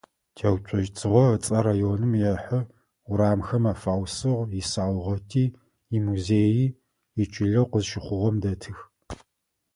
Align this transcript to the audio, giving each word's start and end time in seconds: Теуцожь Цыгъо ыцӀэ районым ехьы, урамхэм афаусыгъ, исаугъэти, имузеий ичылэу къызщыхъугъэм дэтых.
Теуцожь 0.35 0.89
Цыгъо 0.97 1.23
ыцӀэ 1.35 1.59
районым 1.67 2.13
ехьы, 2.33 2.59
урамхэм 3.09 3.63
афаусыгъ, 3.73 4.43
исаугъэти, 4.61 5.45
имузеий 5.95 6.69
ичылэу 7.21 7.67
къызщыхъугъэм 7.71 8.35
дэтых. 8.43 8.77